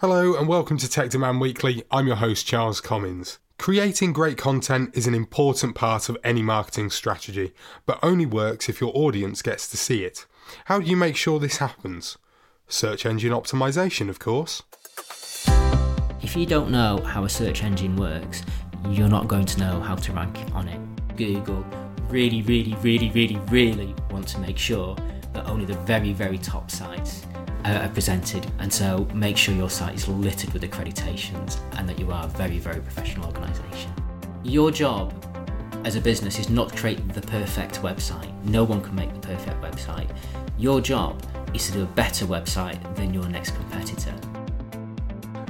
[0.00, 1.82] Hello and welcome to Tech Demand Weekly.
[1.90, 3.38] I'm your host, Charles Commins.
[3.56, 7.54] Creating great content is an important part of any marketing strategy,
[7.86, 10.26] but only works if your audience gets to see it.
[10.66, 12.18] How do you make sure this happens?
[12.68, 14.62] Search engine optimization, of course.
[16.22, 18.42] If you don't know how a search engine works,
[18.90, 21.16] you're not going to know how to rank on it.
[21.16, 21.64] Google
[22.10, 24.94] really, really, really, really, really want to make sure
[25.32, 27.24] that only the very, very top sites
[27.64, 31.98] Uh, are presented, and so make sure your site is littered with accreditations and that
[31.98, 33.90] you are a very, very professional organisation.
[34.44, 35.12] Your job
[35.84, 38.32] as a business is not to create the perfect website.
[38.44, 40.08] No one can make the perfect website.
[40.58, 41.22] Your job
[41.54, 44.14] is to do a better website than your next competitor.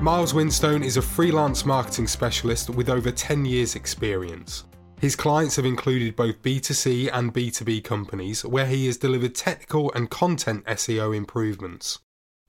[0.00, 4.64] Myles Winstone is a freelance marketing specialist with over 10 years' experience.
[5.00, 10.10] His clients have included both B2C and B2B companies, where he has delivered technical and
[10.10, 11.98] content SEO improvements.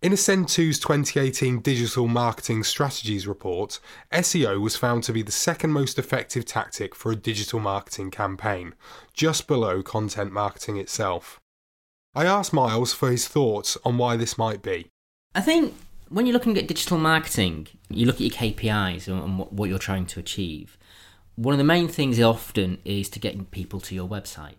[0.02, 3.80] In Ascend2's 2018 Digital Marketing Strategies report,
[4.14, 8.76] SEO was found to be the second most effective tactic for a digital marketing campaign,
[9.14, 11.41] just below content marketing itself.
[12.16, 14.88] I asked Myles for his thoughts on why this might be.
[15.36, 15.74] I think
[16.10, 20.05] when you're looking at digital marketing, you look at your KPIs and what you're trying
[20.05, 20.77] to achieve.
[21.38, 24.55] One of the main things often is to get people to your website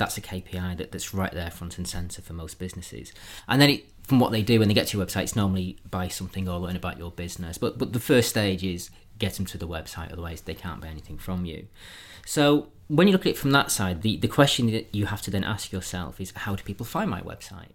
[0.00, 3.12] that's a KPI that, that's right there front and center for most businesses.
[3.46, 5.78] And then it, from what they do when they get to your website, it's normally
[5.88, 7.58] buy something or learn about your business.
[7.58, 10.88] But but the first stage is get them to the website, otherwise they can't buy
[10.88, 11.68] anything from you.
[12.26, 15.22] So when you look at it from that side, the, the question that you have
[15.22, 17.72] to then ask yourself is how do people find my website?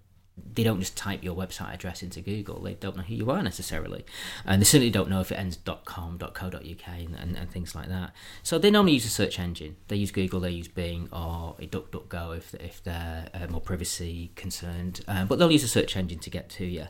[0.54, 2.62] They don't just type your website address into Google.
[2.62, 4.06] They don't know who you are necessarily.
[4.46, 7.88] And they certainly don't know if it ends .com, .co.uk and, and, and things like
[7.88, 8.12] that.
[8.44, 9.78] So they normally use a search engine.
[9.88, 15.02] They use Google, they use Bing or DuckDuckGo if, if they're uh, more privacy concerned.
[15.08, 16.88] Uh, but they'll use a search engine to get to you.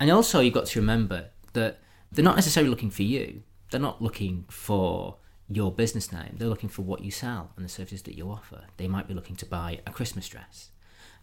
[0.00, 1.80] And also you've got to remember that
[2.10, 3.42] they're not necessarily looking for you.
[3.70, 5.16] They're not looking for
[5.48, 6.36] your business name.
[6.38, 8.64] They're looking for what you sell and the services that you offer.
[8.78, 10.70] They might be looking to buy a Christmas dress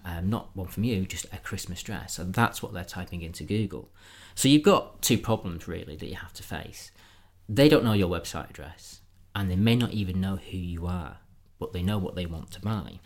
[0.05, 2.19] um, not one from you, just a Christmas dress.
[2.19, 3.89] And that's what they're typing into Google.
[4.35, 6.91] So you've got two problems really that you have to face.
[7.47, 9.01] They don't know your website address,
[9.35, 11.17] and they may not even know who you are,
[11.59, 12.99] but they know what they want to buy.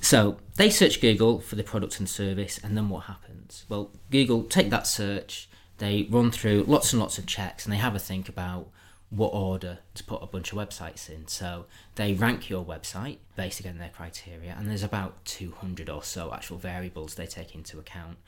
[0.00, 3.64] So they search Google for the product and service, and then what happens?
[3.68, 5.48] Well, Google take that search,
[5.78, 8.68] they run through lots and lots of checks, and they have a think about
[9.10, 11.26] what order to put a bunch of websites in.
[11.28, 16.32] So they rank your website based again their criteria, and there's about 200 or so
[16.32, 18.18] actual variables they take into account.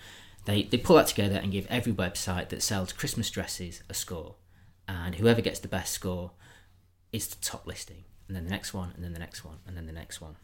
[0.46, 4.36] They, they pull that together and give every website that sells Christmas dresses a score,
[4.88, 6.32] and whoever gets the best score
[7.12, 9.76] is the top listing, and then the next one, and then the next one, and
[9.76, 10.36] then the next one.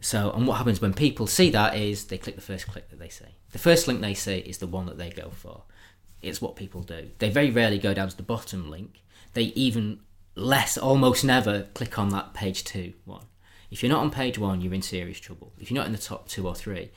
[0.00, 3.00] So, and what happens when people see that is they click the first click that
[3.00, 3.36] they see.
[3.50, 5.64] The first link they see is the one that they go for.
[6.22, 7.10] It's what people do.
[7.18, 9.02] They very rarely go down to the bottom link
[9.38, 10.00] they even
[10.34, 13.26] less, almost never click on that page two one.
[13.70, 15.52] If you're not on page one, you're in serious trouble.
[15.60, 16.90] If you're not in the top two or three,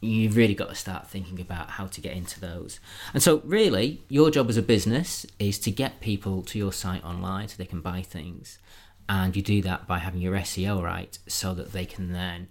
[0.00, 2.80] you've really got to start thinking about how to get into those.
[3.14, 7.04] And so, really, your job as a business is to get people to your site
[7.04, 8.58] online so they can buy things.
[9.08, 12.48] And you do that by having your SEO right so that they can then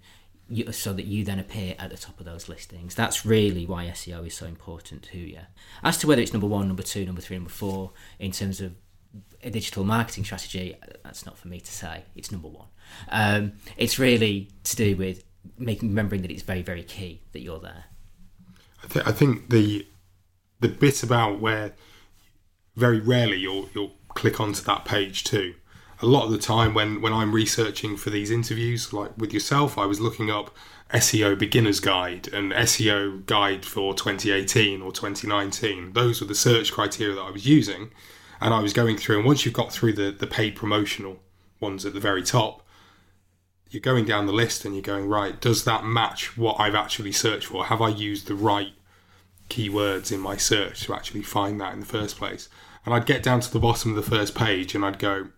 [0.50, 2.96] you, so that you then appear at the top of those listings.
[2.96, 5.42] That's really why SEO is so important to you.
[5.84, 8.74] As to whether it's number one, number two, number three, number four in terms of
[9.44, 12.04] a digital marketing strategy, that's not for me to say.
[12.16, 12.68] It's number one.
[13.10, 15.24] Um, it's really to do with
[15.58, 17.86] making remembering that it's very very key that you're there.
[18.84, 19.88] I, th- I think the
[20.60, 21.74] the bit about where
[22.76, 25.56] very rarely you'll you'll click onto that page too.
[26.02, 29.78] A lot of the time when when I'm researching for these interviews, like with yourself,
[29.78, 30.56] I was looking up
[30.94, 35.94] SEO beginner's guide and SEO guide for 2018 or 2019.
[35.94, 37.92] Those were the search criteria that I was using
[38.40, 41.20] and I was going through, and once you've got through the, the paid promotional
[41.60, 42.64] ones at the very top,
[43.70, 47.12] you're going down the list and you're going, right, does that match what I've actually
[47.12, 47.66] searched for?
[47.66, 48.74] Have I used the right
[49.50, 52.48] keywords in my search to actually find that in the first place?
[52.86, 55.30] And I'd get down to the bottom of the first page and I'd go,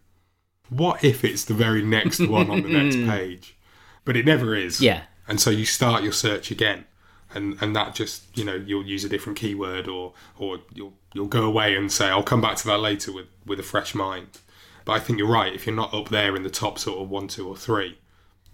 [0.70, 3.58] what if it's the very next one on the next page?
[4.06, 4.82] But it never is.
[4.82, 5.04] Yeah.
[5.28, 6.86] And so you start your search again
[7.34, 11.28] and and that just you know you'll use a different keyword or or you'll you'll
[11.28, 14.40] go away and say I'll come back to that later with with a fresh mind.
[14.86, 15.54] But I think you're right.
[15.54, 18.00] If you're not up there in the top sort of one, two, or three,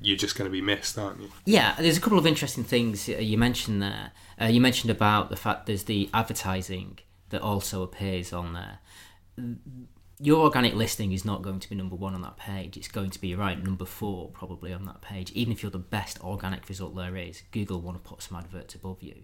[0.01, 1.31] you're just going to be missed, aren't you?
[1.45, 4.11] Yeah, there's a couple of interesting things you mentioned there.
[4.41, 6.99] Uh, you mentioned about the fact there's the advertising
[7.29, 8.79] that also appears on there
[10.19, 12.77] your organic listing is not going to be number one on that page.
[12.77, 15.31] It's going to be right number four probably on that page.
[15.31, 18.75] Even if you're the best organic result there is, Google want to put some adverts
[18.75, 19.23] above you.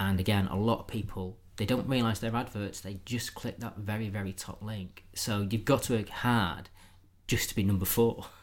[0.00, 2.80] And again, a lot of people they don't realise they're adverts.
[2.80, 5.04] They just click that very, very top link.
[5.14, 6.68] So you've got to work hard
[7.26, 8.26] just to be number four.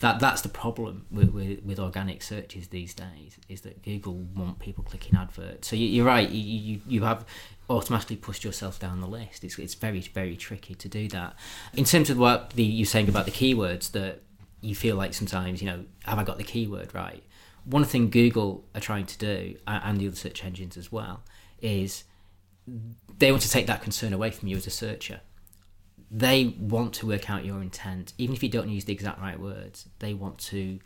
[0.00, 4.58] That that's the problem with, with, with organic searches these days is that Google want
[4.58, 5.68] people clicking adverts.
[5.68, 6.28] So you, are right.
[6.28, 7.24] You, you have
[7.70, 9.44] automatically pushed yourself down the list.
[9.44, 11.36] It's it's very very tricky to do that.
[11.74, 14.22] In terms of what the you're saying about the keywords that
[14.60, 17.22] you feel like sometimes you know have I got the keyword right?
[17.64, 21.22] One thing Google are trying to do and the other search engines as well
[21.62, 22.04] is
[23.18, 25.20] they want to take that concern away from you as a searcher.
[26.10, 29.38] They want to work out your intent, even if you don't use the exact right
[29.38, 29.88] words.
[29.98, 30.78] They want to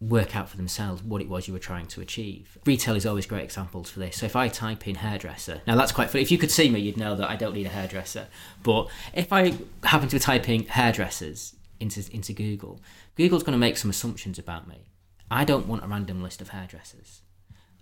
[0.00, 2.56] work out for themselves what it was you were trying to achieve.
[2.64, 4.16] Retail is always great examples for this.
[4.16, 6.22] So if I type in hairdresser, now that's quite funny.
[6.22, 8.28] If you could see me, you'd know that I don't need a hairdresser.
[8.62, 9.54] But if I
[9.84, 12.80] happen to be typing hairdressers into into Google,
[13.14, 14.86] Google's going to make some assumptions about me.
[15.30, 17.22] I don't want a random list of hairdressers.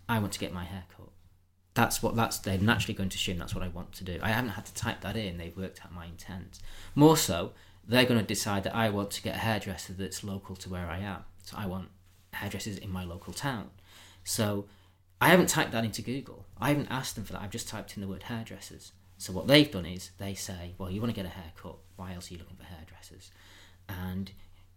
[0.08, 1.10] I want to get my hair cut
[1.78, 4.18] that's what that's they're naturally going to assume that's what I want to do.
[4.20, 5.38] I haven't had to type that in.
[5.38, 6.58] They've worked out my intent.
[6.96, 7.52] More so,
[7.86, 10.88] they're going to decide that I want to get a hairdresser that's local to where
[10.90, 11.22] I am.
[11.44, 11.90] So I want
[12.32, 13.70] hairdressers in my local town.
[14.24, 14.66] So
[15.20, 16.46] I haven't typed that into Google.
[16.60, 17.42] I haven't asked them for that.
[17.42, 18.90] I've just typed in the word hairdressers.
[19.16, 21.76] So what they've done is they say, well, you want to get a haircut.
[21.94, 23.30] Why else are you looking for hairdressers?
[23.88, 24.32] And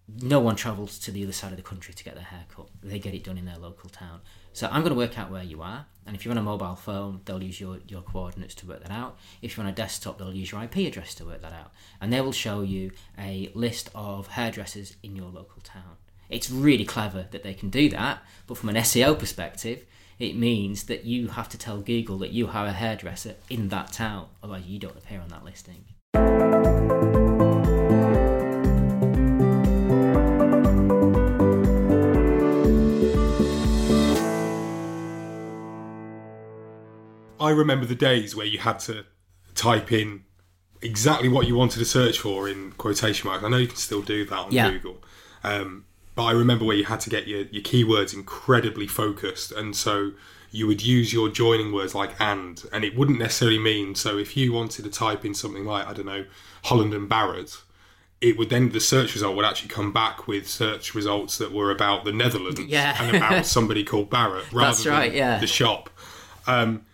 [0.08, 2.68] no one travels to the other side of the country to get their hair cut.
[2.84, 4.22] They get it done in their local town.
[4.54, 5.86] So I'm going to work out where you are.
[6.06, 8.92] And if you're on a mobile phone, they'll use your, your coordinates to work that
[8.92, 9.18] out.
[9.42, 11.72] If you're on a desktop, they'll use your IP address to work that out.
[12.02, 15.98] And they will show you a list of hairdressers in your local town.
[16.30, 19.86] It's really clever that they can do that, but from an SEO perspective,
[20.18, 23.92] it means that you have to tell Google that you have a hairdresser in that
[23.92, 25.84] town, otherwise, you don't appear on that listing.
[37.52, 39.06] I remember the days where you had to
[39.56, 40.24] type in
[40.82, 43.44] exactly what you wanted to search for in quotation marks.
[43.44, 44.72] I know you can still do that on Yeah.
[44.72, 45.04] Google.
[45.44, 49.52] Um, but I remember where you had to get your, your keywords incredibly focused.
[49.52, 50.12] And so
[50.50, 53.96] you would use your joining words like and, and it wouldn't necessarily mean.
[53.96, 56.26] So if you wanted to type in something like, I don't know,
[56.64, 57.58] Holland and Barrett,
[58.22, 61.70] it would then, the search result would actually come back with search results that were
[61.72, 62.96] about the Netherlands Yeah.
[63.04, 65.40] and about somebody called Barrett rather That's right, than yeah.
[65.40, 65.90] the shop.
[66.48, 66.86] Um,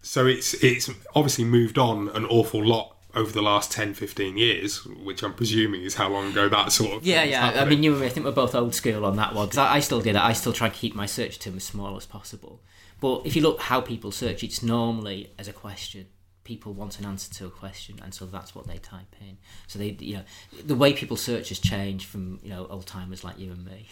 [0.00, 4.84] so it's it's obviously moved on an awful lot over the last 10, 15 years,
[4.84, 7.60] which I'm presuming is how long ago that sort of Yeah, yeah.
[7.60, 9.48] I mean, you and me, I think we're both old school on that one.
[9.56, 10.22] I, I still do that.
[10.22, 12.60] I still try to keep my search term as small as possible.
[13.00, 16.06] But if you look how people search, it's normally as a question.
[16.44, 19.36] People want an answer to a question, and so that's what they type in.
[19.66, 20.22] So they, you know,
[20.64, 23.88] the way people search has changed from you know old timers like you and me.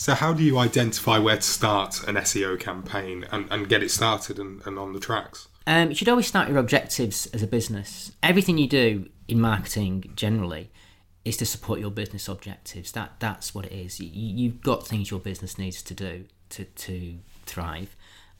[0.00, 3.90] So how do you identify where to start an SEO campaign and, and get it
[3.90, 5.48] started and, and on the tracks?
[5.66, 8.10] Um, you should always start your objectives as a business.
[8.22, 10.70] Everything you do in marketing generally
[11.26, 12.92] is to support your business objectives.
[12.92, 14.00] That that's what it is.
[14.00, 17.94] You, you've got things your business needs to do to, to thrive,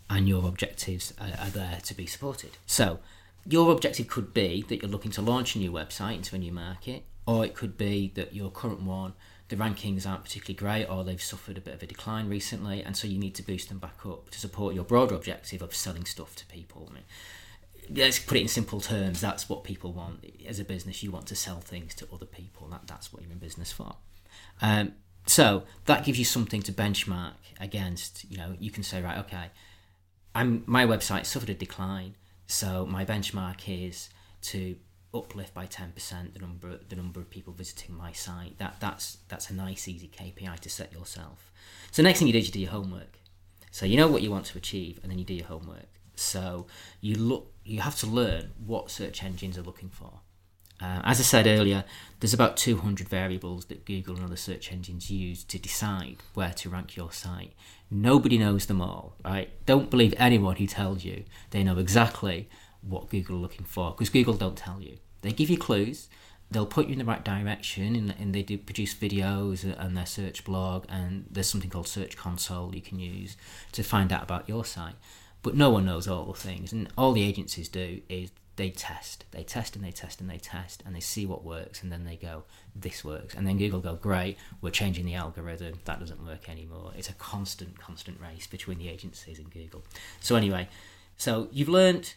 [0.08, 2.52] and your objectives are, are there to be supported.
[2.64, 3.00] So,
[3.46, 6.52] your objective could be that you're looking to launch a new website into a new
[6.52, 9.12] market, or it could be that your current one,
[9.50, 12.96] the rankings aren't particularly great, or they've suffered a bit of a decline recently, and
[12.96, 16.04] so you need to boost them back up to support your broader objective of selling
[16.04, 16.88] stuff to people.
[16.90, 17.04] I mean,
[17.94, 19.20] let's put it in simple terms.
[19.20, 21.02] That's what people want as a business.
[21.02, 22.68] You want to sell things to other people.
[22.68, 23.96] That that's what you're in business for.
[24.62, 24.94] Um,
[25.26, 28.30] so that gives you something to benchmark against.
[28.30, 29.50] You know, you can say, right, okay,
[30.34, 32.14] I'm my website suffered a decline,
[32.46, 34.10] so my benchmark is
[34.42, 34.76] to
[35.12, 38.58] uplift by ten percent the number the number of people visiting my site.
[38.58, 41.52] That that's that's a nice easy KPI to set yourself.
[41.90, 43.18] So next thing you do is you do your homework.
[43.70, 45.88] So you know what you want to achieve, and then you do your homework.
[46.16, 46.66] So
[47.00, 50.20] you look, you have to learn what search engines are looking for.
[50.82, 51.84] Uh, as I said earlier,
[52.20, 56.70] there's about 200 variables that Google and other search engines use to decide where to
[56.70, 57.52] rank your site.
[57.90, 59.50] Nobody knows them all, right?
[59.66, 62.48] Don't believe anyone who tells you they know exactly
[62.82, 64.98] what Google are looking for, because Google don't tell you.
[65.22, 66.08] They give you clues,
[66.50, 70.06] they'll put you in the right direction, and, and they do produce videos and their
[70.06, 73.36] search blog, and there's something called Search Console you can use
[73.72, 74.94] to find out about your site.
[75.42, 79.24] But no one knows all the things, and all the agencies do is they test,
[79.30, 82.04] they test and they test and they test, and they see what works, and then
[82.04, 82.44] they go,
[82.74, 86.92] this works, and then Google go, great, we're changing the algorithm, that doesn't work anymore.
[86.94, 89.82] It's a constant, constant race between the agencies and Google.
[90.20, 90.68] So anyway,
[91.16, 92.14] so you've learned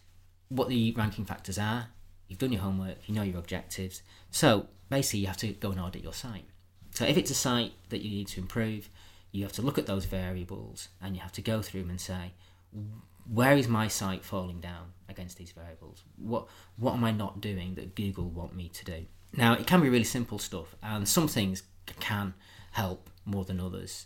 [0.55, 1.87] what the ranking factors are,
[2.27, 4.01] you've done your homework, you know your objectives.
[4.31, 6.45] So basically, you have to go and audit your site.
[6.91, 8.89] So if it's a site that you need to improve,
[9.31, 12.01] you have to look at those variables and you have to go through them and
[12.01, 12.33] say,
[13.31, 16.03] where is my site falling down against these variables?
[16.17, 19.05] What what am I not doing that Google want me to do?
[19.35, 21.63] Now it can be really simple stuff, and some things
[21.99, 22.33] can
[22.71, 24.05] help more than others.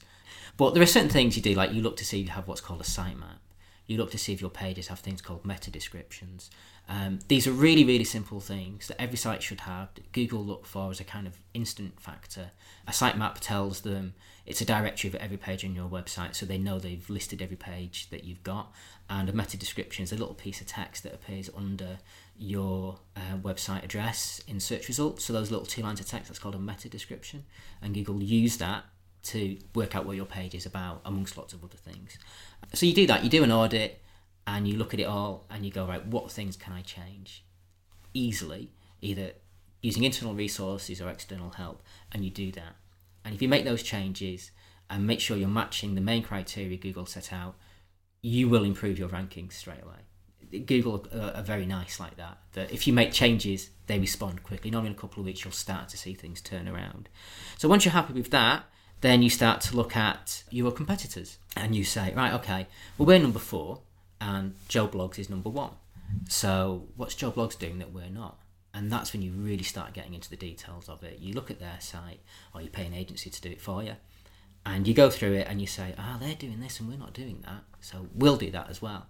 [0.55, 2.61] But there are certain things you do, like you look to see you have what's
[2.61, 3.39] called a sitemap.
[3.87, 6.51] You look to see if your pages have things called meta descriptions.
[6.89, 9.89] Um, these are really, really simple things that every site should have.
[9.95, 12.51] That Google look for as a kind of instant factor.
[12.87, 14.13] A sitemap tells them
[14.45, 17.57] it's a directory of every page on your website, so they know they've listed every
[17.57, 18.73] page that you've got.
[19.09, 21.99] And a meta description is a little piece of text that appears under
[22.37, 25.25] your uh, website address in search results.
[25.25, 27.45] So those little two lines of text, that's called a meta description,
[27.81, 28.83] and Google use that
[29.27, 32.17] to work out what your page is about, amongst lots of other things.
[32.73, 34.01] So you do that, you do an audit,
[34.45, 37.43] and you look at it all, and you go, right, what things can I change
[38.13, 39.31] easily, either
[39.81, 42.75] using internal resources or external help, and you do that.
[43.23, 44.51] And if you make those changes
[44.89, 47.55] and make sure you're matching the main criteria Google set out,
[48.21, 50.61] you will improve your rankings straight away.
[50.65, 52.37] Google are, very nice like that.
[52.53, 54.71] That if you make changes, they respond quickly.
[54.71, 57.09] Normally, in a couple of weeks, you'll start to see things turn around.
[57.57, 58.63] So once you're happy with that,
[59.01, 63.19] then you start to look at your competitors and you say, right, okay, well, we're
[63.19, 63.81] number four
[64.19, 65.71] and Joe Bloggs is number one.
[66.29, 68.39] So what's Joe Bloggs doing that we're not?
[68.73, 71.19] And that's when you really start getting into the details of it.
[71.19, 72.21] You look at their site
[72.53, 73.95] or you pay an agency to do it for you
[74.65, 77.13] and you go through it and you say, ah, they're doing this and we're not
[77.13, 77.63] doing that.
[77.79, 79.07] So we'll do that as well.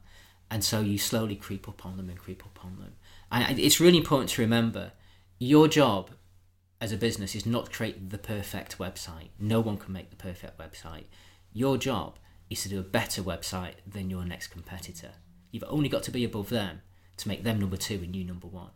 [0.49, 2.93] And so you slowly creep up on them and creep up on them.
[3.31, 4.91] And it's really important to remember
[5.39, 6.11] your job
[6.79, 9.29] as a business is not create the perfect website.
[9.39, 11.05] No one can make the perfect website.
[11.53, 12.17] Your job
[12.49, 15.11] is to do a better website than your next competitor.
[15.51, 16.81] You've only got to be above them
[17.17, 18.71] to make them number two and you number one.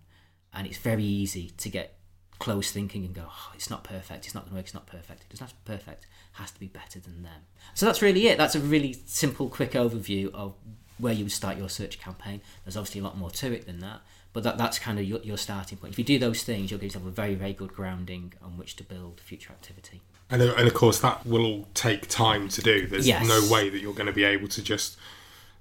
[0.53, 1.97] And it's very easy to get
[2.39, 4.87] close thinking and go, oh, it's not perfect, it's not going to work, it's not
[4.87, 5.21] perfect.
[5.23, 7.41] It doesn't have to be perfect, it has to be better than them.
[7.75, 8.37] So that's really it.
[8.37, 10.55] That's a really simple, quick overview of
[10.97, 12.41] where you would start your search campaign.
[12.65, 14.01] There's obviously a lot more to it than that,
[14.33, 15.93] but that, that's kind of your, your starting point.
[15.93, 18.75] If you do those things, you'll give yourself a very, very good grounding on which
[18.77, 20.01] to build future activity.
[20.29, 22.87] And, uh, and of course, that will all take time to do.
[22.87, 23.27] There's yes.
[23.27, 24.97] no way that you're going to be able to just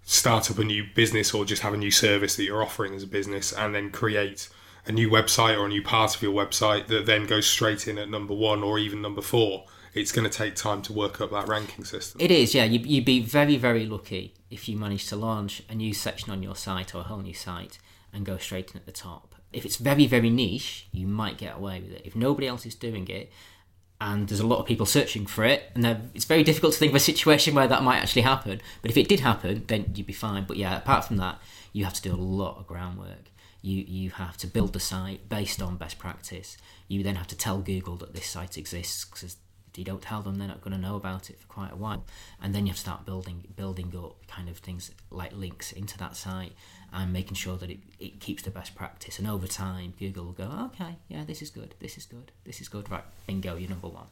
[0.03, 3.03] start up a new business or just have a new service that you're offering as
[3.03, 4.49] a business and then create
[4.87, 7.99] a new website or a new part of your website that then goes straight in
[7.99, 9.67] at number one or even number four.
[9.93, 12.21] It's going to take time to work up that ranking system.
[12.21, 12.65] It is, yeah.
[12.65, 16.43] You, you'd be very, very lucky if you manage to launch a new section on
[16.43, 17.81] your site or a whole new site
[18.13, 19.35] and go straight in at the top.
[19.53, 22.03] If it's very, very niche, you might get away with it.
[22.05, 23.31] If nobody else is doing it,
[24.01, 26.91] and there's a lot of people searching for it, and it's very difficult to think
[26.91, 28.61] of a situation where that might actually happen.
[28.81, 30.45] But if it did happen, then you'd be fine.
[30.45, 31.39] But yeah, apart from that,
[31.73, 33.31] you have to do a lot of groundwork.
[33.61, 36.57] You you have to build the site based on best practice.
[36.89, 39.37] You then have to tell Google that this site exists because
[39.73, 41.77] if you don't tell them, they're not going to know about it for quite a
[41.77, 42.05] while.
[42.43, 45.97] And then you have to start building building up kind of things like links into
[45.99, 46.53] that site
[46.93, 49.19] and making sure that it, it keeps the best practice.
[49.19, 52.61] And over time, Google will go, okay, yeah, this is good, this is good, this
[52.61, 52.91] is good.
[52.91, 54.07] Right, bingo, you're number one.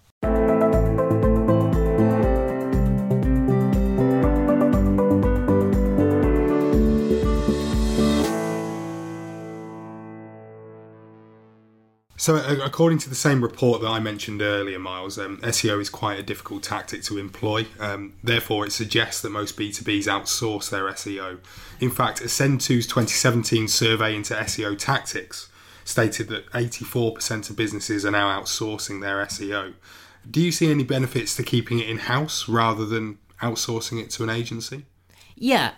[12.29, 16.19] So, according to the same report that I mentioned earlier, Myles, um, SEO is quite
[16.19, 17.65] a difficult tactic to employ.
[17.81, 21.39] Um, therefore, it suggests that most B2Bs outsource their SEO.
[21.81, 25.49] In fact, Ascend2's 2017 survey into SEO tactics
[25.87, 29.73] stated that 84% of businesses are now outsourcing their SEO.
[30.31, 34.23] Do you see any benefits to keeping it in house rather than outsourcing it to
[34.23, 34.85] an agency?
[35.35, 35.73] Yeah,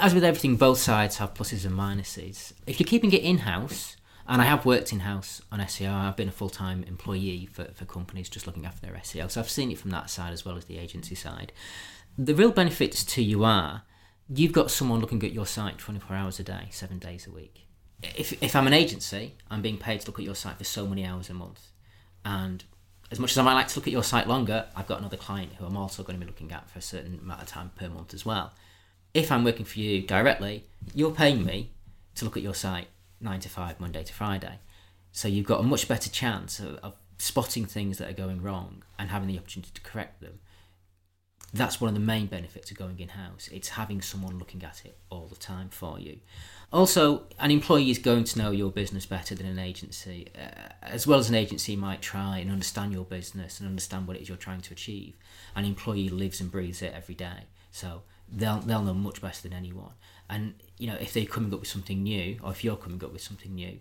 [0.00, 2.52] as with everything, both sides have pluses and minuses.
[2.64, 3.96] If you're keeping it in house,
[4.28, 5.90] and I have worked in house on SEO.
[5.90, 9.30] I've been a full time employee for, for companies just looking after their SEO.
[9.30, 11.52] So I've seen it from that side as well as the agency side.
[12.18, 13.82] The real benefits to you are
[14.28, 17.66] you've got someone looking at your site 24 hours a day, seven days a week.
[18.02, 20.86] If, if I'm an agency, I'm being paid to look at your site for so
[20.86, 21.68] many hours a month.
[22.24, 22.62] And
[23.10, 25.16] as much as I might like to look at your site longer, I've got another
[25.16, 27.70] client who I'm also going to be looking at for a certain amount of time
[27.76, 28.52] per month as well.
[29.14, 31.70] If I'm working for you directly, you're paying me
[32.16, 32.88] to look at your site
[33.20, 34.58] nine to five, Monday to Friday.
[35.12, 38.82] So you've got a much better chance of, of spotting things that are going wrong
[38.98, 40.38] and having the opportunity to correct them.
[41.52, 43.48] That's one of the main benefits of going in house.
[43.50, 46.18] It's having someone looking at it all the time for you.
[46.70, 51.06] Also, an employee is going to know your business better than an agency, uh, as
[51.06, 54.28] well as an agency might try and understand your business and understand what it is
[54.28, 55.14] you're trying to achieve.
[55.56, 59.54] An employee lives and breathes it every day, so they'll they'll know much better than
[59.54, 59.94] anyone.
[60.28, 63.12] And you know, if they're coming up with something new, or if you're coming up
[63.12, 63.78] with something new,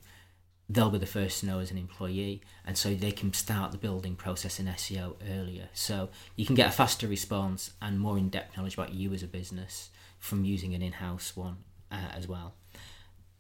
[0.70, 3.78] they'll be the first to know as an employee, and so they can start the
[3.78, 5.70] building process in SEO earlier.
[5.74, 9.28] So you can get a faster response and more in-depth knowledge about you as a
[9.28, 9.90] business
[10.20, 11.58] from using an in-house one
[11.92, 12.56] uh, as well.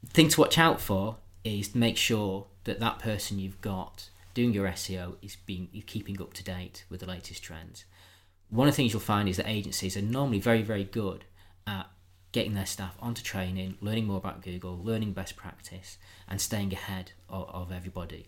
[0.05, 4.67] Thing to watch out for is make sure that that person you've got doing your
[4.67, 7.85] SEO is being keeping up to date with the latest trends.
[8.49, 11.25] One of the things you'll find is that agencies are normally very very good
[11.65, 11.87] at
[12.31, 17.11] getting their staff onto training, learning more about Google, learning best practice, and staying ahead
[17.29, 18.27] of, of everybody.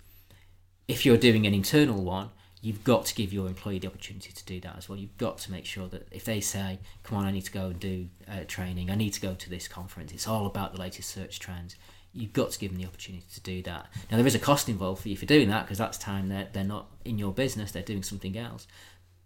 [0.87, 2.29] If you're doing an internal one,
[2.61, 4.97] you've got to give your employee the opportunity to do that as well.
[4.97, 7.67] You've got to make sure that if they say, "Come on, I need to go
[7.67, 8.89] and do uh, training.
[8.89, 10.11] I need to go to this conference.
[10.11, 11.75] It's all about the latest search trends."
[12.11, 13.85] You've got to give them the opportunity to do that.
[14.09, 16.53] Now there is a cost involved for you for doing that because that's time that
[16.53, 18.65] they're not in your business; they're doing something else.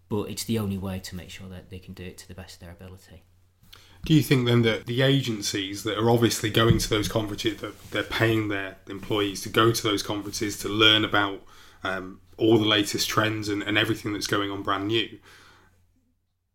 [0.09, 2.35] But it's the only way to make sure that they can do it to the
[2.35, 3.23] best of their ability.
[4.05, 7.91] Do you think then that the agencies that are obviously going to those conferences, that
[7.91, 11.41] they're paying their employees to go to those conferences to learn about
[11.85, 15.19] um, all the latest trends and, and everything that's going on brand new,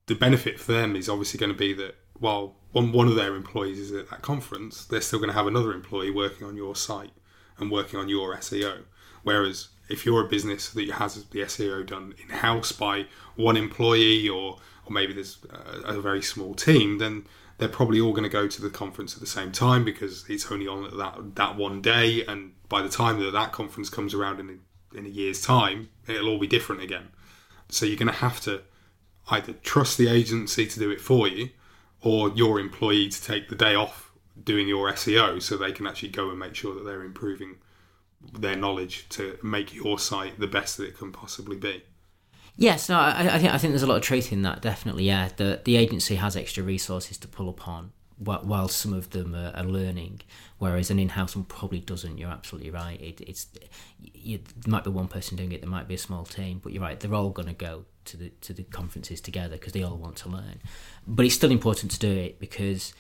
[0.06, 3.34] the benefit for them is obviously going to be that while one, one of their
[3.34, 6.76] employees is at that conference, they're still going to have another employee working on your
[6.76, 7.12] site
[7.58, 8.82] and working on your SEO.
[9.22, 14.28] Whereas if you're a business that has the SEO done in house by one employee
[14.28, 14.58] or
[14.88, 17.26] or maybe there's a, a, very small team, then
[17.58, 20.50] they're probably all going to go to the conference at the same time because it's
[20.50, 24.40] only on that that one day, and by the time that that conference comes around
[24.40, 24.60] in
[24.94, 27.08] a, in a year's time, it'll all be different again.
[27.68, 28.62] So you're going to have to
[29.30, 31.50] either trust the agency to do it for you,
[32.00, 36.10] or your employee to take the day off doing your SEO so they can actually
[36.10, 37.56] go and make sure that they're improving
[38.32, 41.82] their knowledge to make your site the best that it can possibly be.
[42.60, 44.60] Yes, no, I, I, think I think there's a lot of truth in that.
[44.60, 45.28] Definitely, yeah.
[45.36, 49.62] The the agency has extra resources to pull upon, while, some of them are, are,
[49.62, 50.22] learning,
[50.58, 52.18] whereas an in-house one probably doesn't.
[52.18, 53.00] You're absolutely right.
[53.00, 53.46] It, it's
[54.00, 55.60] you, there might be one person doing it.
[55.60, 56.98] There might be a small team, but you're right.
[56.98, 60.16] They're all going to go to the to the conferences together because they all want
[60.16, 60.60] to learn.
[61.06, 62.92] But it's still important to do it because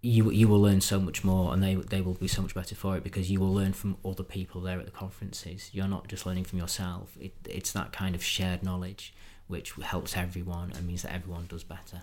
[0.00, 2.74] you you will learn so much more, and they they will be so much better
[2.74, 5.70] for it because you will learn from other people there at the conferences.
[5.72, 7.16] You're not just learning from yourself.
[7.20, 9.12] It, it's that kind of shared knowledge
[9.48, 12.02] which helps everyone and means that everyone does better.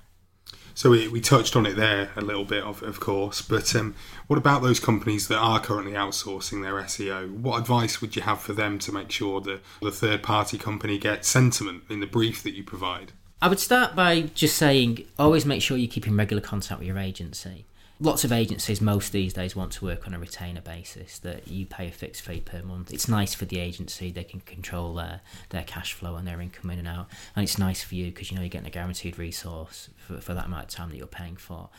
[0.73, 3.41] So we, we touched on it there a little bit, of, of course.
[3.41, 3.95] But um,
[4.27, 7.31] what about those companies that are currently outsourcing their SEO?
[7.31, 10.97] What advice would you have for them to make sure that the third party company
[10.97, 13.13] gets sentiment in the brief that you provide?
[13.41, 16.87] I would start by just saying always make sure you keep in regular contact with
[16.87, 17.65] your agency
[17.99, 21.65] lots of agencies most these days want to work on a retainer basis that you
[21.65, 22.93] pay a fixed fee per month.
[22.93, 26.71] It's nice for the agency they can control their their cash flow and their income
[26.71, 27.07] in and out.
[27.35, 30.33] And it's nice for you because you know you're getting a guaranteed resource for, for
[30.33, 31.69] that amount of time that you're paying for.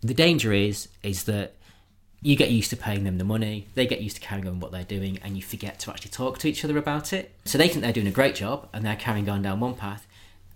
[0.00, 1.54] The danger is is that
[2.20, 4.72] you get used to paying them the money, they get used to carrying on what
[4.72, 7.32] they're doing, and you forget to actually talk to each other about it.
[7.44, 10.04] So they think they're doing a great job and they're carrying on down one path,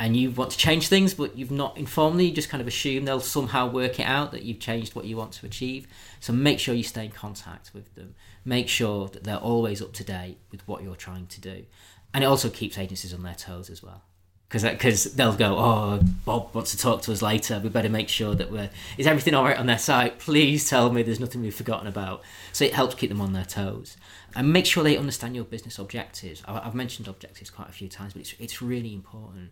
[0.02, 2.66] and you want to change things, but you've not informed them, you just kind of
[2.66, 5.86] assume they'll somehow work it out that you've changed what you want to achieve.
[6.18, 8.16] So make sure you stay in contact with them.
[8.44, 11.66] Make sure that they're always up to date with what you're trying to do.
[12.12, 14.02] And it also keeps agencies on their toes as well.
[14.50, 17.60] Because they'll go, oh, Bob wants to talk to us later.
[17.62, 18.70] We better make sure that we're.
[18.98, 20.18] Is everything all right on their site?
[20.18, 22.22] Please tell me there's nothing we've forgotten about.
[22.52, 23.96] So it helps keep them on their toes.
[24.34, 26.42] And make sure they understand your business objectives.
[26.48, 29.50] I've mentioned objectives quite a few times, but it's, it's really important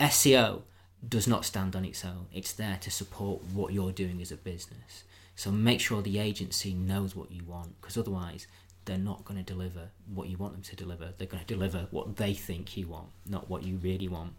[0.00, 0.62] SEO
[1.06, 2.26] does not stand on its own.
[2.32, 5.04] It's there to support what you're doing as a business.
[5.34, 8.46] So make sure the agency knows what you want, because otherwise
[8.84, 11.12] they're not going to deliver what you want them to deliver.
[11.16, 14.34] They're going to deliver what they think you want, not what you really want.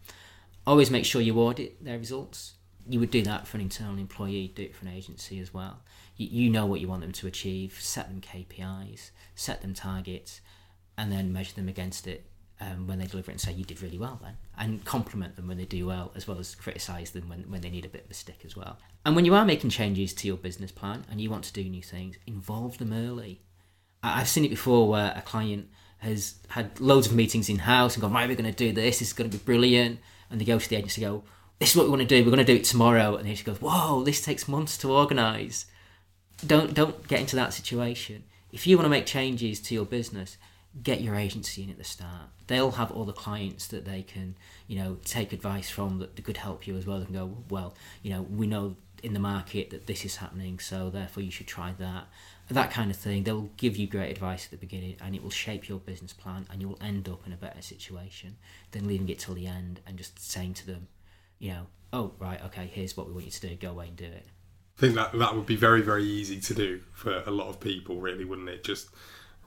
[0.65, 2.53] Always make sure you audit their results.
[2.87, 5.79] You would do that for an internal employee, do it for an agency as well.
[6.17, 10.41] You, you know what you want them to achieve, set them KPIs, set them targets,
[10.97, 12.25] and then measure them against it
[12.63, 15.47] um, when they deliver it and say you did really well then and compliment them
[15.47, 18.05] when they do well as well as criticize them when, when they need a bit
[18.05, 18.77] of a stick as well.
[19.05, 21.63] And when you are making changes to your business plan and you want to do
[21.63, 23.41] new things involve them early.
[24.01, 28.01] I've seen it before where a client has had loads of meetings in house and
[28.01, 29.99] gone right we're going to do this this is going to be brilliant.
[30.29, 31.23] And they go to the agency and go
[31.59, 33.15] this is what we want to do we're going to do it tomorrow.
[33.15, 35.65] And the agency goes whoa this takes months to organize
[36.45, 38.23] don't don't get into that situation.
[38.51, 40.37] If you want to make changes to your business
[40.81, 42.29] get your agency in at the start.
[42.47, 44.35] They'll have all the clients that they can,
[44.67, 46.97] you know, take advice from that could help you as well.
[46.97, 50.89] and go, well, you know, we know in the market that this is happening, so
[50.89, 52.07] therefore you should try that.
[52.49, 53.23] That kind of thing.
[53.23, 56.47] They'll give you great advice at the beginning, and it will shape your business plan,
[56.49, 58.37] and you will end up in a better situation
[58.71, 60.87] than leaving it till the end and just saying to them,
[61.39, 63.55] you know, oh right, okay, here's what we want you to do.
[63.55, 64.25] Go away and do it.
[64.77, 67.59] I think that that would be very very easy to do for a lot of
[67.59, 68.63] people, really, wouldn't it?
[68.63, 68.89] Just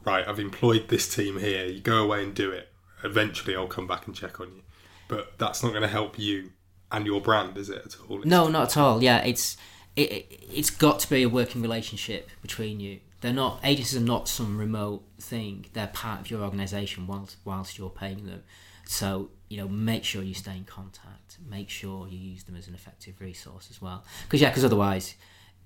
[0.06, 1.66] right, I've employed this team here.
[1.66, 2.68] You go away and do it.
[3.04, 4.62] Eventually, I'll come back and check on you.
[5.08, 6.52] But that's not going to help you
[6.90, 8.18] and your brand, is it at all?
[8.18, 9.02] It's no, not at all.
[9.02, 9.56] Yeah, it's
[9.96, 13.00] it, it, it's got to be a working relationship between you.
[13.20, 15.66] They're not agencies are not some remote thing.
[15.72, 18.42] They're part of your organisation whilst whilst you're paying them.
[18.86, 21.38] So you know, make sure you stay in contact.
[21.48, 24.04] Make sure you use them as an effective resource as well.
[24.24, 25.14] Because yeah, because otherwise,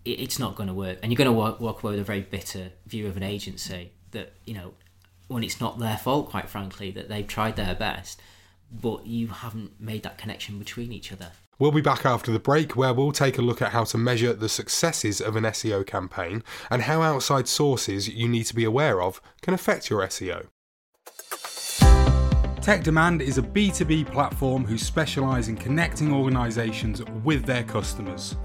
[0.05, 2.05] it, it's not going to work, and you're going to walk, walk away with a
[2.05, 4.75] very bitter view of an agency that you know,
[5.29, 8.20] when it's not their fault, quite frankly, that they've tried their best,
[8.70, 11.33] but you haven't made that connection between each other.
[11.59, 14.33] We'll be back after the break where we'll take a look at how to measure
[14.33, 19.03] the successes of an SEO campaign and how outside sources you need to be aware
[19.03, 20.46] of can affect your SEO.
[22.62, 28.37] Tech Demand is a B2B platform who specialise in connecting organisations with their customers.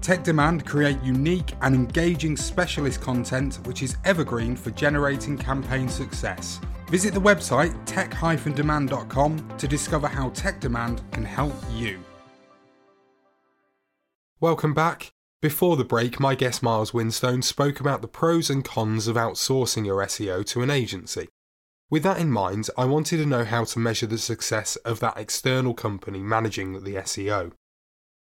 [0.00, 6.60] Tech Demand create unique and engaging specialist content which is evergreen for generating campaign success.
[6.88, 12.00] Visit the website tech-demand.com to discover how Tech Demand can help you.
[14.40, 15.10] Welcome back.
[15.42, 19.84] Before the break, my guest Myles Winstone spoke about the pros and cons of outsourcing
[19.84, 21.28] your SEO to an agency.
[21.90, 25.16] With that in mind, I wanted to know how to measure the success of that
[25.16, 27.52] external company managing the SEO.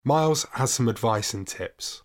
[0.07, 2.01] Myles has some advice and tips.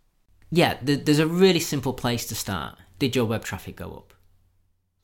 [0.51, 2.77] Yeah, there's a really simple place to start.
[2.99, 4.13] Did your web traffic go up?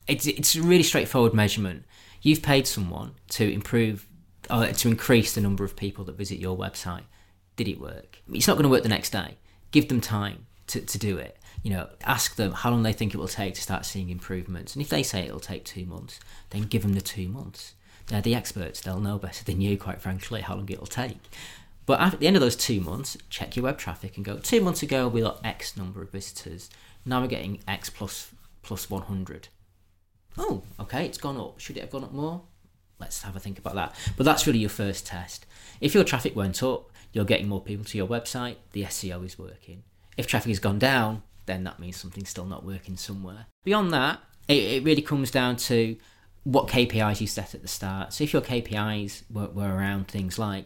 [0.05, 1.85] It's, it's a really straightforward measurement.
[2.21, 4.05] You've paid someone to improve,
[4.49, 7.03] or to increase the number of people that visit your website
[7.55, 8.21] did it work?
[8.31, 9.37] It's not going to work the next day.
[9.71, 11.37] Give them time to, to do it.
[11.61, 14.75] You know, ask them how long they think it will take to start seeing improvements.
[14.75, 17.75] And if they say it'll take two months, then give them the two months.
[18.07, 18.79] They're the experts.
[18.79, 21.17] They'll know better than you, quite frankly, how long it'll take.
[21.89, 24.61] But at the end of those two months, check your web traffic and go, two
[24.61, 26.69] months ago we got X number of visitors.
[27.03, 28.29] Now we're getting X plus,
[28.61, 29.47] plus 100.
[30.37, 31.59] Oh, okay, it's gone up.
[31.59, 32.43] Should it have gone up more?
[32.99, 33.95] Let's have a think about that.
[34.17, 35.47] But that's really your first test.
[35.81, 39.39] If your traffic went up, you're getting more people to your website, the SEO is
[39.39, 39.81] working.
[40.15, 43.47] If traffic has gone down, then that means something's still not working somewhere.
[43.63, 45.97] Beyond that, it, it really comes down to
[46.43, 48.13] what KPIs you set at the start.
[48.13, 50.65] So if your KPIs were, were around things like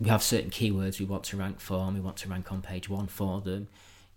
[0.00, 2.62] we have certain keywords we want to rank for and we want to rank on
[2.62, 3.68] page one for them,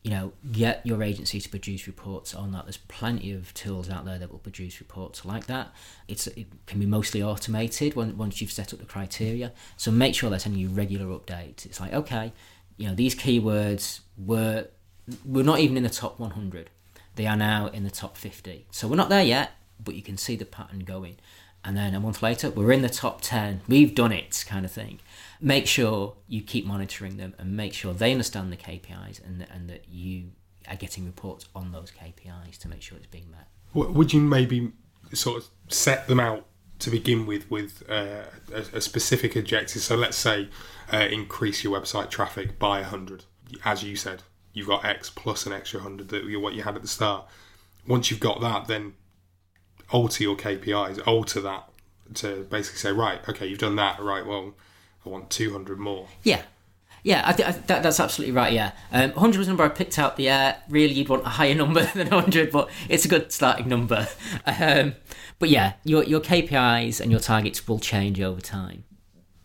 [0.04, 2.66] you know, get your agency to produce reports on that.
[2.66, 5.74] There's plenty of tools out there that will produce reports like that.
[6.08, 9.52] It's it can be mostly automated once you've set up the criteria.
[9.76, 11.66] So make sure they're sending you regular updates.
[11.66, 12.32] It's like okay,
[12.78, 14.68] you know, these keywords were
[15.26, 16.70] we're not even in the top 100.
[17.16, 18.68] They are now in the top 50.
[18.72, 19.52] So we're not there yet,
[19.84, 21.18] but you can see the pattern going.
[21.68, 23.62] And then a month later, we're in the top 10.
[23.68, 25.00] We've done it, kind of thing
[25.40, 29.70] make sure you keep monitoring them and make sure they understand the KPIs and, and
[29.70, 30.32] that you
[30.68, 33.48] are getting reports on those KPIs to make sure it's being met.
[33.74, 34.72] Would you maybe
[35.14, 36.46] sort of set them out
[36.80, 39.82] to begin with with uh, a, a, specific objective?
[39.82, 40.50] So let's say
[40.92, 43.26] uh, increase your website traffic by 100.
[43.64, 46.82] As you said, you've got X plus an extra 100 that what you had at
[46.82, 47.28] the start.
[47.86, 48.94] Once you've got that, then
[49.92, 51.70] alter your KPIs, alter that
[52.16, 54.54] to basically say, right, okay, you've done that, right, well,
[55.06, 56.08] I want 200 more.
[56.24, 56.42] Yeah.
[57.04, 58.52] Yeah, I th- I th- that, that's absolutely right.
[58.52, 60.20] Yeah, um, 100 was the number I picked out.
[60.20, 64.08] Yeah, really, you'd want a higher number than 100, but it's a good starting number.
[64.46, 64.96] Um,
[65.40, 68.84] but yeah, your your KPIs and your targets will change over time,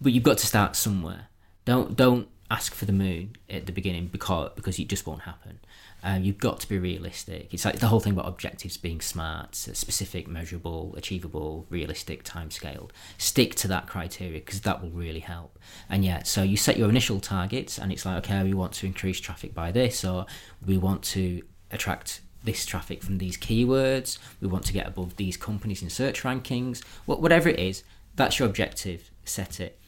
[0.00, 1.28] but you've got to start somewhere.
[1.64, 5.58] Don't don't ask for the moon at the beginning because because it just won't happen.
[6.04, 7.54] Um, you've got to be realistic.
[7.54, 12.92] It's like the whole thing about objectives being smart, specific, measurable, achievable, realistic, time scaled.
[13.18, 15.58] Stick to that criteria because that will really help.
[15.88, 18.86] And yeah, so you set your initial targets, and it's like, okay, we want to
[18.86, 20.26] increase traffic by this, or
[20.66, 25.36] we want to attract this traffic from these keywords, we want to get above these
[25.36, 27.84] companies in search rankings, whatever it is,
[28.16, 29.10] that's your objective.
[29.24, 29.78] Set it.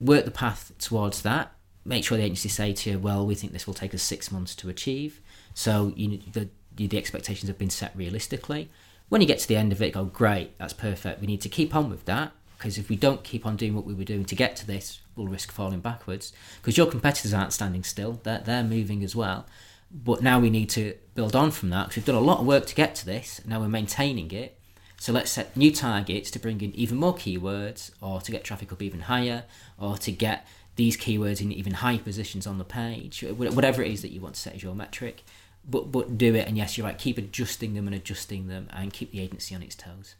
[0.00, 1.52] Work the path towards that
[1.84, 4.30] make sure the agency say to you, well, we think this will take us six
[4.30, 5.20] months to achieve.
[5.54, 8.70] So you, the, the expectations have been set realistically.
[9.08, 11.20] When you get to the end of it, go, great, that's perfect.
[11.20, 13.86] We need to keep on with that because if we don't keep on doing what
[13.86, 17.52] we were doing to get to this, we'll risk falling backwards because your competitors aren't
[17.52, 19.46] standing still, they're, they're moving as well.
[19.90, 22.46] But now we need to build on from that because we've done a lot of
[22.46, 23.40] work to get to this.
[23.44, 24.56] Now we're maintaining it.
[24.98, 28.70] So let's set new targets to bring in even more keywords or to get traffic
[28.70, 29.44] up even higher
[29.78, 30.46] or to get
[30.80, 34.34] these keywords in even high positions on the page, whatever it is that you want
[34.34, 35.22] to set as your metric.
[35.68, 36.96] But but do it, and yes, you're right.
[36.96, 40.14] Keep adjusting them and adjusting them, and keep the agency on its toes.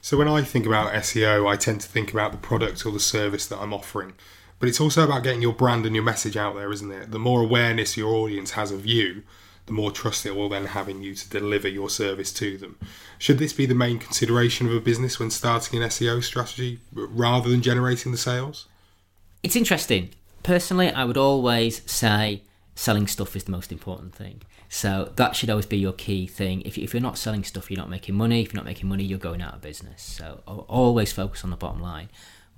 [0.00, 2.98] So when I think about SEO, I tend to think about the product or the
[2.98, 4.14] service that I'm offering.
[4.58, 7.10] But it's also about getting your brand and your message out there, isn't it?
[7.10, 9.24] The more awareness your audience has of you,
[9.66, 12.78] the more trust it will then have in you to deliver your service to them.
[13.18, 17.50] Should this be the main consideration of a business when starting an SEO strategy rather
[17.50, 18.68] than generating the sales?
[19.42, 20.10] It's interesting.
[20.42, 22.42] Personally, I would always say
[22.74, 24.42] selling stuff is the most important thing.
[24.68, 26.62] So that should always be your key thing.
[26.62, 28.42] If, if you're not selling stuff, you're not making money.
[28.42, 30.02] If you're not making money, you're going out of business.
[30.02, 32.08] So always focus on the bottom line.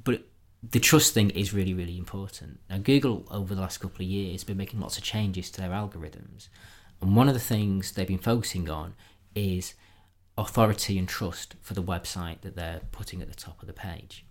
[0.05, 0.23] But
[0.63, 2.61] the trust thing is really, really important.
[2.71, 5.61] Now, Google, over the last couple of years, has been making lots of changes to
[5.61, 6.49] their algorithms.
[7.01, 8.95] And one of the things they've been focusing on
[9.35, 9.75] is
[10.39, 14.25] authority and trust for the website that they're putting at the top of the page.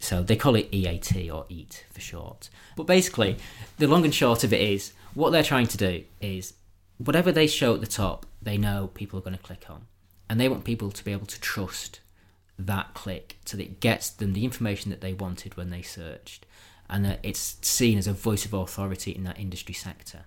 [0.00, 2.48] So they call it EAT or EAT for short.
[2.74, 3.36] But basically,
[3.78, 6.54] the long and short of it is what they're trying to do is
[6.98, 9.86] whatever they show at the top, they know people are going to click on.
[10.28, 12.00] And they want people to be able to trust
[12.58, 16.46] that click so that it gets them the information that they wanted when they searched
[16.88, 20.24] and that it's seen as a voice of authority in that industry sector.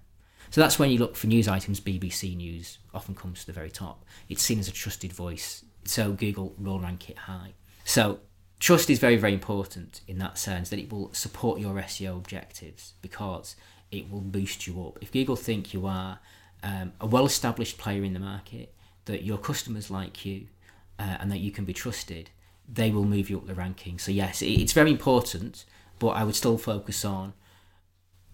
[0.50, 3.72] So that's when you look for news items, BBC News often comes to the very
[3.72, 4.06] top.
[4.30, 7.54] It's seen as a trusted voice, so Google will rank it high.
[7.86, 8.20] So
[8.64, 12.94] trust is very, very important in that sense that it will support your SEO objectives
[13.02, 13.58] because
[13.92, 14.98] it will boost you up.
[15.02, 16.20] If Google think you are
[16.64, 18.74] um, a well established player in the market,
[19.04, 20.48] that your customers like you,
[20.98, 22.30] uh, and that you can be trusted,
[22.72, 24.00] they will move you up the ranking.
[24.00, 25.66] So, yes, it's very important,
[26.00, 27.34] but I would still focus on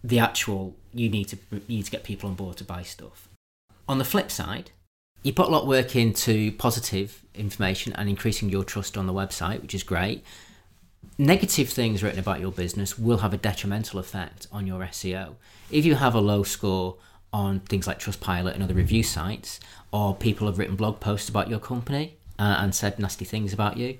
[0.04, 3.28] the actual you need to you need to get people on board to buy stuff.
[3.88, 4.70] On the flip side,
[5.24, 9.14] you put a lot of work into positive information and increasing your trust on the
[9.14, 10.24] website, which is great.
[11.18, 15.36] Negative things written about your business will have a detrimental effect on your SEO.
[15.70, 16.98] If you have a low score
[17.32, 19.60] on things like Trustpilot and other review sites,
[19.92, 23.78] or people have written blog posts about your company uh, and said nasty things about
[23.78, 23.98] you,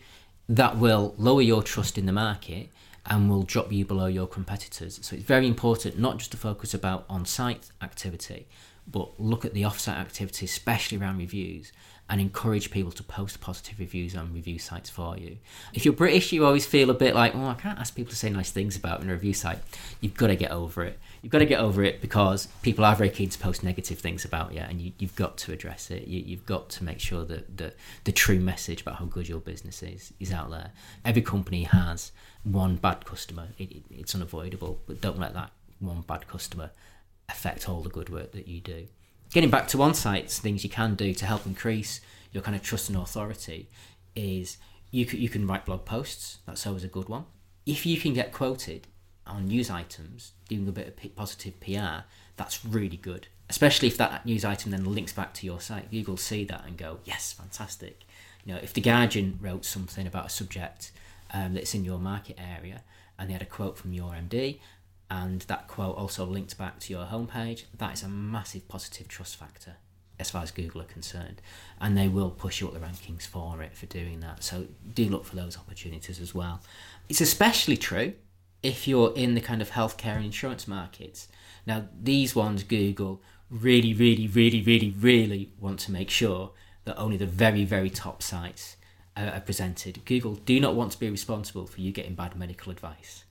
[0.48, 2.70] that will lower your trust in the market
[3.06, 5.00] and will drop you below your competitors.
[5.02, 8.48] So it's very important not just to focus about on-site activity,
[8.92, 11.72] but look at the off-site activity, especially around reviews,
[12.10, 15.38] and encourage people to post positive reviews on review sites for you.
[15.74, 18.16] If you're British, you always feel a bit like, oh, I can't ask people to
[18.16, 19.60] say nice things about in a review site.
[20.02, 21.00] You've got to get over it.
[21.22, 24.26] You've got to get over it because people are very keen to post negative things
[24.26, 26.08] about you, and you, have got to address it.
[26.08, 27.74] You, have got to make sure that the,
[28.06, 30.72] the true message about how good your business is is out there.
[31.06, 32.12] Every company has
[32.44, 33.50] one bad customer.
[33.60, 36.72] It, it, it's unavoidable, but don't let that one bad customer
[37.30, 38.88] affect all the good work that you do
[39.32, 42.90] getting back to on-sites, things you can do to help increase your kind of trust
[42.90, 43.70] and authority
[44.16, 44.58] is
[44.92, 46.40] you can, you can write blog posts.
[46.46, 47.26] That's always a good one.
[47.66, 48.88] If you can get quoted
[49.28, 53.28] on news items, doing a bit of positive PR, that's really good.
[53.50, 56.78] Especially if that news item then links back to your site, Google see that and
[56.78, 58.04] go, yes, fantastic.
[58.46, 60.92] You know, if the Guardian wrote something about a subject
[61.34, 62.82] um, that's in your market area,
[63.18, 64.60] and they had a quote from your MD,
[65.10, 69.38] and that quote also linked back to your homepage, that is a massive positive trust
[69.38, 69.78] factor
[70.20, 71.42] as far as Google are concerned.
[71.80, 74.44] And they will push you up the rankings for it for doing that.
[74.44, 76.62] So do look for those opportunities as well.
[77.08, 78.14] It's especially true
[78.62, 81.30] if you're in the kind of healthcare and insurance markets.
[81.66, 86.52] Now, these ones, Google really, really, really, really, really want to make sure
[86.84, 88.76] that only the very, very top sites
[89.16, 90.04] are presented.
[90.06, 93.24] Google do not want to be responsible for you getting bad medical advice.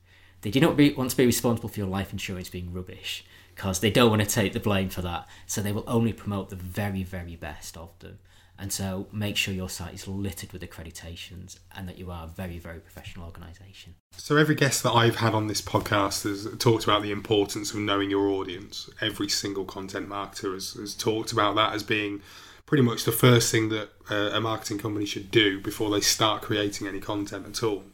[0.43, 3.25] They do not be, want to be responsible for your life insurance being rubbish
[3.55, 5.27] because they don't want to take the blame for that.
[5.47, 8.19] So they will only promote the very, very best of them.
[8.61, 12.27] And so make sure your site is littered with accreditations and that you are a
[12.27, 13.95] very, very professional organisation.
[14.17, 17.79] So every guest that I've had on this podcast has talked about the importance of
[17.79, 18.91] knowing your audience.
[19.01, 22.21] Every single content marketer has, has talked about that as being
[22.67, 26.43] pretty much the first thing that uh, a marketing company should do before they start
[26.43, 27.85] creating any content at all.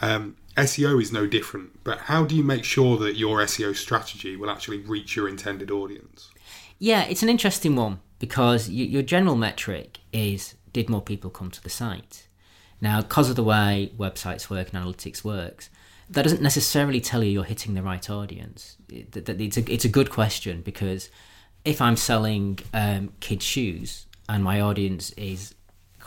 [0.00, 4.36] Um, SEO is no different, but how do you make sure that your SEO strategy
[4.36, 6.30] will actually reach your intended audience?
[6.78, 11.62] Yeah, it's an interesting one because your general metric is did more people come to
[11.62, 12.28] the site?
[12.80, 15.70] Now, because of the way websites work and analytics works,
[16.10, 18.76] that doesn't necessarily tell you you're hitting the right audience.
[18.88, 21.10] It's a, it's a good question because
[21.64, 25.54] if I'm selling um, kids' shoes and my audience is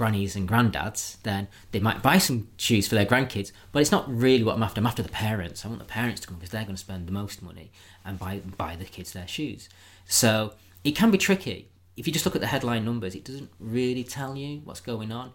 [0.01, 3.51] grannies and granddads, then they might buy some shoes for their grandkids.
[3.71, 4.81] But it's not really what I'm after.
[4.81, 5.63] I'm after the parents.
[5.63, 7.71] I want the parents to come because they're going to spend the most money
[8.03, 9.69] and buy buy the kids their shoes.
[10.07, 11.69] So it can be tricky.
[11.97, 15.11] If you just look at the headline numbers, it doesn't really tell you what's going
[15.11, 15.33] on.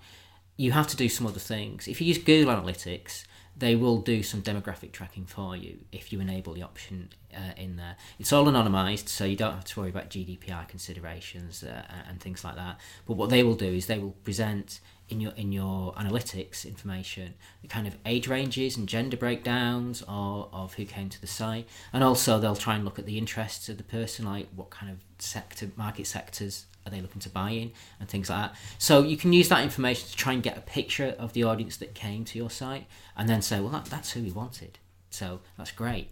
[0.56, 1.86] You have to do some other things.
[1.86, 3.24] If you use Google Analytics,
[3.58, 7.76] they will do some demographic tracking for you if you enable the option uh, in
[7.76, 7.96] there.
[8.18, 12.44] It's all anonymized, so you don't have to worry about GDPR considerations uh, and things
[12.44, 12.78] like that.
[13.06, 17.34] But what they will do is they will present in your in your analytics information
[17.62, 21.66] the kind of age ranges and gender breakdowns of, of who came to the site,
[21.92, 24.92] and also they'll try and look at the interests of the person, like what kind
[24.92, 28.58] of sector market sectors are they looking to buy in and things like that.
[28.78, 31.76] So you can use that information to try and get a picture of the audience
[31.78, 34.78] that came to your site and then say, well, that, that's who we wanted.
[35.10, 36.10] So that's great.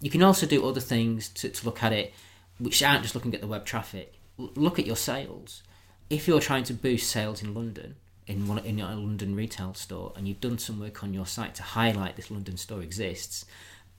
[0.00, 2.12] You can also do other things to, to look at it.
[2.58, 4.14] which aren't just looking at the web traffic.
[4.38, 5.62] L- look at your sales.
[6.10, 10.12] If you're trying to boost sales in London, in one in a London retail store,
[10.16, 13.44] and you've done some work on your site to highlight this London store exists,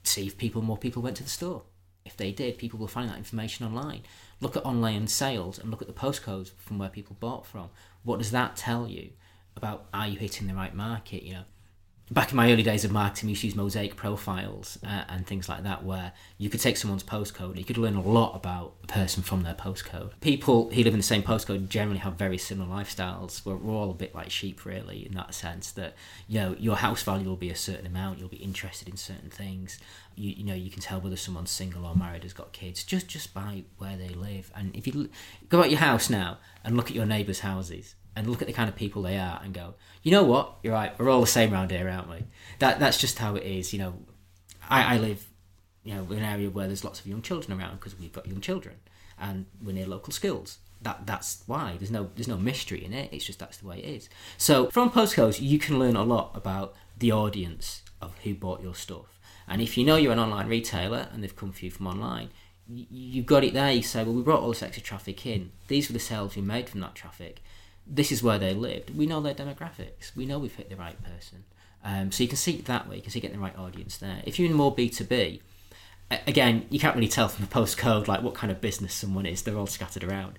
[0.02, 1.62] see if people more people went to the store.
[2.04, 4.02] If they did, people will find that information online.
[4.44, 7.70] Look at online sales and look at the postcodes from where people bought from.
[8.02, 9.12] What does that tell you
[9.56, 11.22] about are you hitting the right market?
[11.22, 11.44] You know,
[12.10, 15.26] back in my early days of marketing, we used to use mosaic profiles uh, and
[15.26, 18.74] things like that, where you could take someone's postcode you could learn a lot about
[18.82, 20.10] a person from their postcode.
[20.20, 23.46] People who live in the same postcode generally have very similar lifestyles.
[23.46, 25.72] We're, we're all a bit like sheep, really, in that sense.
[25.72, 25.94] That
[26.28, 28.18] you know, your house value will be a certain amount.
[28.18, 29.78] You'll be interested in certain things.
[30.16, 33.08] You, you know, you can tell whether someone's single or married, has got kids, just
[33.08, 34.50] just by where they live.
[34.54, 35.10] And if you
[35.48, 38.54] go out your house now and look at your neighbours' houses and look at the
[38.54, 41.26] kind of people they are and go, you know what, you're right, we're all the
[41.26, 42.24] same around here, aren't we?
[42.58, 43.72] That that's just how it is.
[43.72, 43.94] You know,
[44.68, 45.26] I, I live,
[45.82, 48.26] you know, in an area where there's lots of young children around because we've got
[48.26, 48.76] young children,
[49.18, 50.58] and we're near local schools.
[50.82, 53.08] That that's why there's no there's no mystery in it.
[53.12, 54.08] It's just that's the way it is.
[54.36, 58.74] So from postcodes, you can learn a lot about the audience of who bought your
[58.74, 59.13] stuff.
[59.46, 62.30] And if you know you're an online retailer and they've come for you from online,
[62.68, 63.70] you've got it there.
[63.72, 65.52] You say, well, we brought all this extra traffic in.
[65.68, 67.42] These were the sales we made from that traffic
[67.86, 68.96] this is where they lived.
[68.96, 70.14] We know their demographics.
[70.16, 71.44] We know we've hit the right person.
[71.84, 72.96] Um, so you can see it that way.
[72.96, 74.22] You can see getting the right audience there.
[74.24, 75.42] If you're in more B two B,
[76.26, 79.42] again, you can't really tell from the postcode like what kind of business someone is.
[79.42, 80.38] They're all scattered around.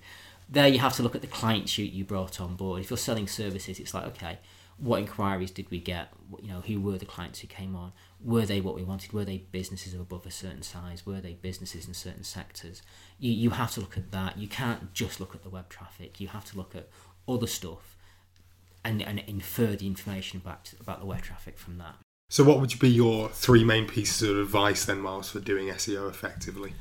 [0.49, 2.81] There, you have to look at the clients you, you brought on board.
[2.81, 4.39] If you're selling services, it's like okay,
[4.77, 6.09] what inquiries did we get?
[6.41, 7.93] You know, who were the clients who came on?
[8.23, 9.13] Were they what we wanted?
[9.13, 11.05] Were they businesses of above a certain size?
[11.05, 12.81] Were they businesses in certain sectors?
[13.19, 14.37] You you have to look at that.
[14.37, 16.19] You can't just look at the web traffic.
[16.19, 16.89] You have to look at
[17.27, 17.95] other stuff
[18.85, 21.95] and, and infer the information about, about the web traffic from that.
[22.29, 26.09] So, what would be your three main pieces of advice then, Myles, for doing SEO
[26.09, 26.73] effectively?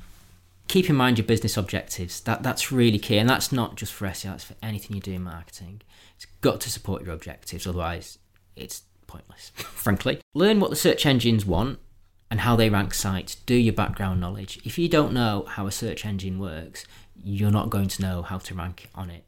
[0.69, 2.21] Keep in mind your business objectives.
[2.21, 4.23] That that's really key, and that's not just for SEO.
[4.25, 5.83] That's for anything you do in marketing.
[6.17, 8.19] It's got to support your objectives, otherwise,
[8.57, 9.51] it's pointless.
[9.57, 11.79] frankly, learn what the search engines want
[12.31, 13.35] and how they rank sites.
[13.35, 14.59] Do your background knowledge.
[14.65, 16.87] If you don't know how a search engine works,
[17.23, 19.25] you're not going to know how to rank on it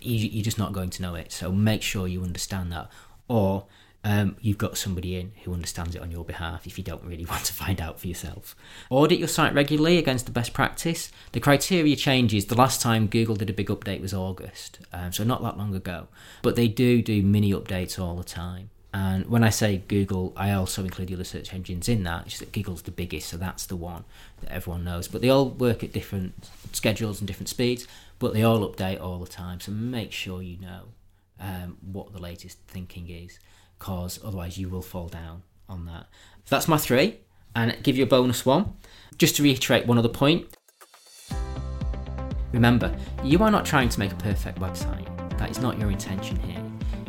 [0.00, 1.32] you're just not going to know it.
[1.32, 2.90] So make sure you understand that,
[3.28, 3.66] or
[4.06, 7.24] um, you've got somebody in who understands it on your behalf if you don't really
[7.30, 8.54] want to find out for yourself.
[8.88, 11.10] Audit your site regularly against the best practice.
[11.32, 12.46] The criteria changes.
[12.46, 15.74] The last time Google did a big update was August, um, so not that long
[15.74, 16.06] ago.
[16.42, 18.70] But they do do mini updates all the time.
[18.94, 22.26] And when I say Google, I also include the other search engines in that.
[22.26, 24.04] It's just that Google's the biggest, so that's the one
[24.40, 25.08] that everyone knows.
[25.08, 27.88] But they all work at different schedules and different speeds,
[28.20, 29.58] but they all update all the time.
[29.58, 30.82] So make sure you know
[31.40, 33.40] um, what the latest thinking is,
[33.78, 36.06] because otherwise you will fall down on that.
[36.48, 37.20] That's my three,
[37.54, 38.74] and give you a bonus one.
[39.18, 40.46] Just to reiterate one other point.
[42.52, 45.06] Remember, you are not trying to make a perfect website.
[45.38, 46.62] That is not your intention here.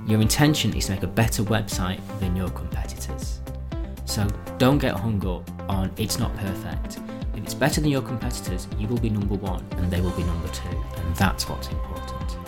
[0.07, 3.41] Your intention is to make a better website than your competitors.
[4.05, 4.25] So
[4.57, 6.99] don't get hung up on it's not perfect.
[7.35, 10.23] If it's better than your competitors, you will be number one and they will be
[10.23, 12.46] number two, and that's what's important.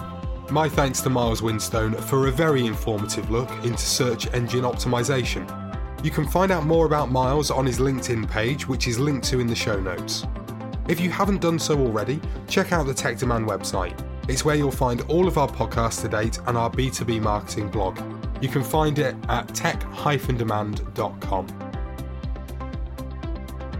[0.52, 5.46] My thanks to Myles Winstone for a very informative look into search engine optimization.
[6.04, 9.40] You can find out more about Myles on his LinkedIn page, which is linked to
[9.40, 10.26] in the show notes.
[10.88, 14.72] If you haven't done so already, check out the Tech Demand website it's where you'll
[14.72, 18.00] find all of our podcasts to date and our B2B marketing blog.
[18.42, 21.48] You can find it at tech-demand.com.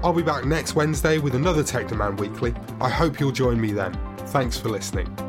[0.04, 2.56] I'll be back next Wednesday with another Tech Demand Weekly.
[2.82, 3.94] I hope you'll join me then.
[4.30, 5.29] Thanks for listening.